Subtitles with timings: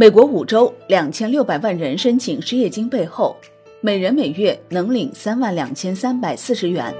[0.00, 3.36] 美国五州两千六百万人申请失业金背后，
[3.82, 6.90] 每人每月能领三万两千三百四十元。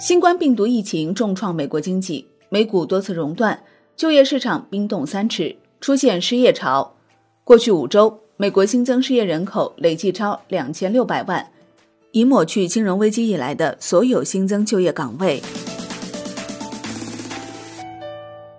[0.00, 3.56] 新冠病毒疫情重创美国经济，美股多次熔断，
[3.94, 6.96] 就业市场冰冻三尺，出现失业潮。
[7.44, 11.48] 过去五周，美国新增失业人口累计超两千六百万，
[12.10, 15.40] 已抹去金融危机以来的所有新增就业岗位。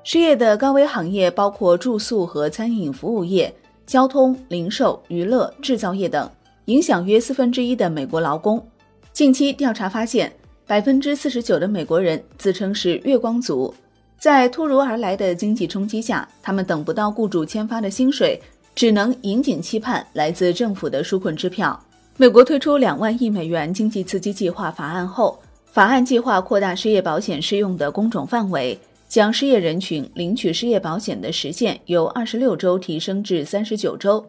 [0.08, 3.52] 失业的高危行业包括住宿和餐饮服务业、
[3.88, 6.30] 交通、零售、娱乐、制造业等，
[6.66, 8.64] 影响约四分之一的美国劳工。
[9.12, 10.32] 近期调查发现，
[10.68, 13.74] 百分之四十九的美国人自称是月光族，
[14.20, 18.40] 在突如而来的经济冲击下，他们等不到雇主签发的薪水，
[18.76, 21.84] 只能引颈期盼来自政府的纾困支票。
[22.18, 28.80] 美国推出两万亿美元经济刺激计划法案后，法案计划扩大失业保险适用的工种范围。
[29.08, 34.26] 将失业人群领取失业保险的时限由二十六周提升至三十九周，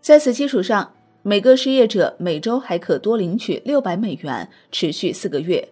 [0.00, 0.90] 在此基础上，
[1.22, 5.66] 每个失业者每周还可多领取六百美元，持续四个月。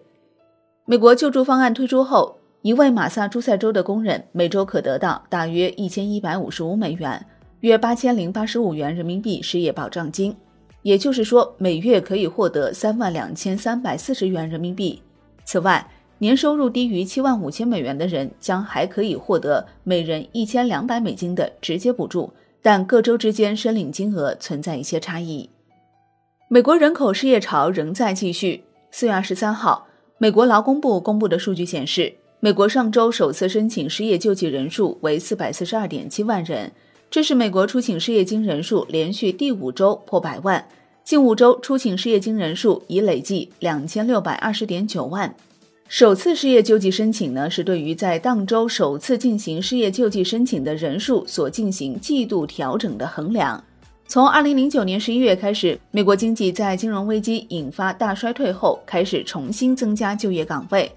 [0.85, 7.25] 美国救助方案推出后，一位马萨诸塞州的工人每周可得到大约一千一百五十五美元，
[7.61, 10.35] 约八千零八十五元人民币失业保障金，
[10.81, 15.01] 也就是说，每月可以获得三万两千三百四十元人民币。
[15.45, 15.85] 此外，
[16.23, 25.49] 年收入低于七万五千美元的人将还可以获得每人一千两百美金的直接补助，但各州之间申领金额存在一些差异。
[26.47, 28.63] 美国人口失业潮仍在继续。
[28.89, 29.85] 四月二十三号，
[30.17, 36.71] 美国劳工部公布的数据显示，美国上周首次申请失业救济人数为四百四十二点七万人，
[37.11, 40.65] 这是美国出请失业金人数连续第五周破百万。
[41.03, 45.35] 近五周出请失业金人数已累计两千六百二十点九万。
[45.93, 53.63] 首次失业救济申请呢，是对于在当周首次进行失业救济申请的人数所进行季度调整的衡量。
[54.07, 60.91] 从二零零九年十一月开始，美国经济在金融危机引发大衰退后，开始重新增加就业岗位。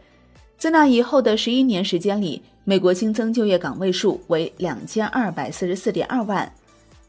[0.57, 6.51] 自那以后的十一年时间里，美国新增就业岗位数为两千二百四十四点二万。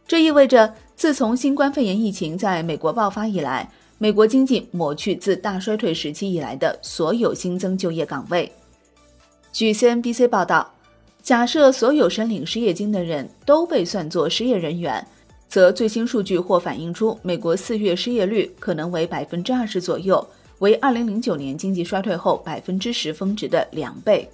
[0.06, 3.72] 这意味着，自从新冠肺炎疫情在美国爆发以来。
[4.00, 8.52] 美国经济抹去自大衰退时期以来的所有新增就业岗位。
[9.52, 10.72] 据 CNBC 报道，
[11.24, 15.04] 假设所有申领失业金的人都被算作失业人员，
[15.50, 20.26] 则最新数据或反映出美国四月失业率可能为百分之二十左右，
[20.60, 24.30] 为二零零九年经济衰退后百分之十峰值的两倍。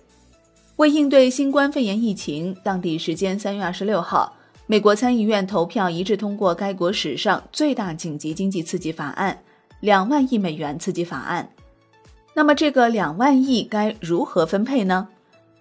[0.75, 4.35] 为应对新冠肺炎疫情，当地时间三月二十六号，
[4.67, 9.41] 美国参议院投票一致通过该国史上最大紧急经济刺激法案。
[9.83, 11.49] 两万亿美元刺激法案，
[12.33, 15.09] 那么这个两万亿该如何分配呢？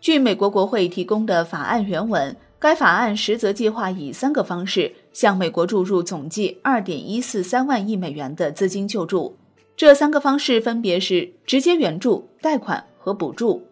[0.01, 9.37] 据美国国会提供的法案原文，该法案实则计划以三个方式向美国注入总计二点一四三万亿美元的资金救助。
[9.77, 13.67] 这三个方式分别是直接援助、贷款和补助。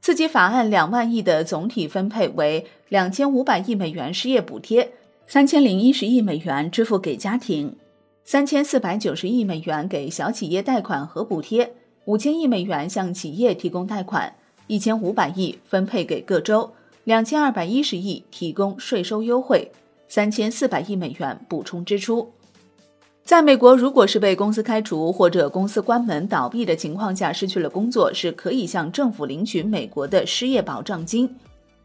[0.00, 4.92] 刺激法案两万亿的总体分配为两千五百亿美元失业补贴，
[5.26, 7.76] 三千零一十亿美元支付给家庭。
[8.30, 11.68] 三千四百九十亿美元给小企业贷款和补贴，
[12.04, 14.32] 五千亿美元向企业提供贷款，
[14.68, 16.70] 一千五百亿分配给各州，
[17.02, 19.68] 两千二百一十亿提供税收优惠，
[20.06, 22.30] 三千四百亿美元补充支出。
[23.24, 31.28] 在美国，如果是被公司开除或者公司关门倒闭的情况下失去了工作，是可以向政府领取美国的失业保障金。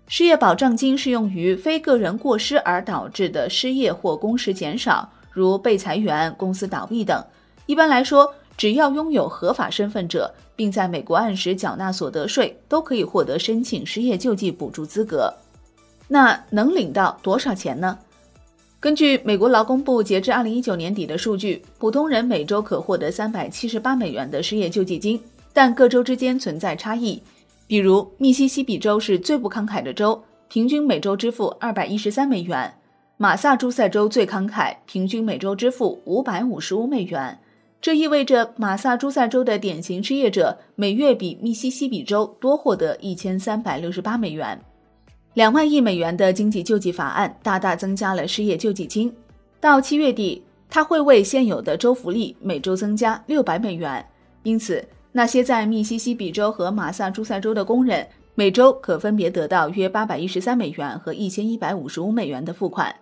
[0.08, 5.12] 失业保障金适用于非个人过失而导致的失业或工时减少。
[5.36, 7.22] 如被裁员、公司倒闭等，
[7.66, 15.34] 一般来说，只要拥有合法身份者，并在美国按时缴纳所得税，都可以获得申请失业救济补助资格。
[16.08, 18.00] 那能领到多少钱呢？
[18.80, 25.22] 根据美国劳工部截至二零一九年底的数据，普通人每周可获得三百七十八美元的失业救济金，
[25.52, 27.22] 但各州之间存在差异。
[27.68, 32.72] 比如，密西西比州是最不慷慨的州，平均每周支付二百一十三美元。
[33.18, 37.40] 马萨诸塞州最慷慨，平均每周支付五百五十五美元。
[37.80, 44.60] 这意味着马萨诸塞州的典型失业者每月比密西西比州多获得一千三百六十八美元。
[45.34, 49.14] 两万亿美元的经济救济法案大大增加了失业救济金。
[49.62, 54.06] 到七月底，它会为现有的州福利每周增加六百美元。
[54.44, 62.94] 因此，那些在密西西比州和马萨诸塞州的工人每周可分别得到约八百一十三美元和一千一百五十五美元的付款。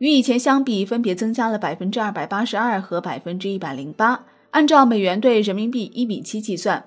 [0.00, 4.24] 与以前相比，分别增加了百分之二百八十二和百分之一百零八。
[4.52, 6.82] 按照美元兑人民币一比七计算，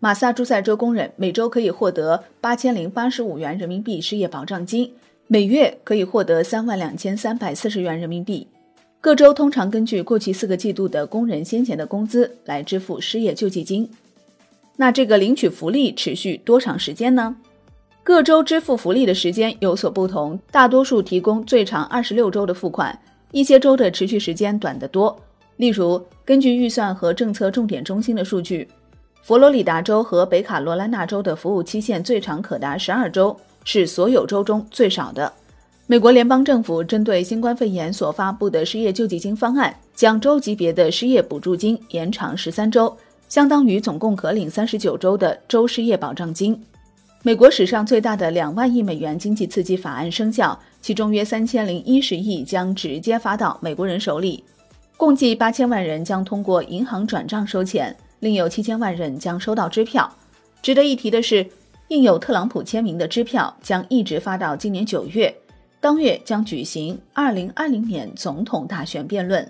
[0.00, 4.90] 马萨诸塞州工人每周可以获得八千零八十五元人民币失业保障金，
[5.28, 8.48] 每月可以获得三万两千三百四十元人民币。
[9.00, 13.88] 各州通常根据过去四个季度的工人先前的工资来支付失业救济金。
[14.76, 17.36] 那这个领取福利持续多长时间呢？
[18.06, 22.96] 各州支付福利的时间有所不同，大多数提供最长二十六周的付款，
[23.32, 25.20] 一些州的持续时间短得多。
[25.56, 28.68] 例如，根据预算和政策重点中心的数据，
[29.22, 35.32] 佛罗里达州和北卡罗来纳州的服务期限最长可达十二周，是所有州中最少的。
[35.88, 42.96] 美国联邦政府针对新冠肺炎所发布的失业救济金方案，将州级别的失业补助金延长十三周，
[43.28, 46.56] 相当于总共可领三十九周的州失业保障金。
[47.26, 54.44] 美国史上最大的两万亿美元经济刺激法案生效，其中约三千零一十亿将直接发到美国人手里，
[54.96, 60.08] 共计八千万人将通过银行转账收钱，另有七千万人将收到支票。
[60.62, 61.44] 值得一提的是，
[61.88, 65.34] 印有特朗普签名的支票将一直发到今年九月，
[65.80, 69.44] 当月将举行二零二零年总统大选辩论。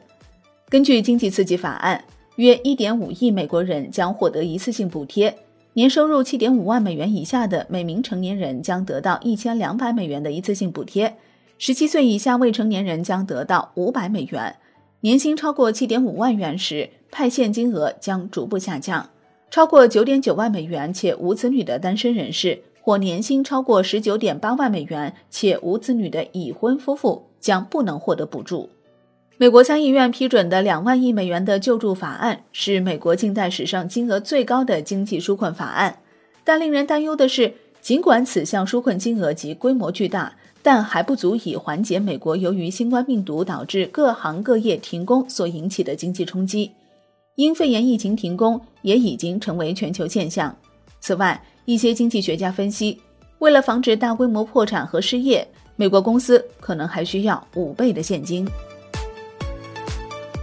[0.71, 2.03] 根据经济刺激法案，
[2.37, 5.37] 约一点五亿美国人将获得一次性补贴。
[5.77, 11.19] 年收入七点五万美元以下的每名成年人将得到一千两百美元的一次性补贴，
[11.59, 14.57] 十七岁以下未成年人将得到五百美元。
[15.01, 19.11] 年薪超过七点五万元时，派现金额将逐步下降。
[19.51, 28.71] 超过九点九万美元且无子女的单身人士，或年薪超过十九点八万美元且无子女的已婚夫妇将不能获得补助。
[29.39, 35.99] 美国参议院批准的两万亿美元的救助法案是美国近代史上金额最高的经济纾困法案，
[36.43, 37.53] 但令人担忧的是，
[37.83, 46.71] 尽管此项纾困金额及规模巨大，但还不足以缓解美国由于新冠病毒导致各行各业停工所引起的经济冲击。
[47.35, 50.57] 因肺炎疫情停工也已经成为全球现象。
[50.99, 52.99] 此外，一些经济学家分析，
[53.41, 55.47] 为了防止大规模破产和失业，
[55.77, 58.49] 美国公司可能还需要五倍的现金。